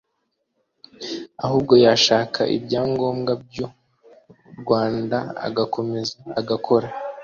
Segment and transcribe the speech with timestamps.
[1.45, 3.67] ahubwo yashaka ibyangombwa by’u
[4.61, 6.87] Rwanda agakomeza agakora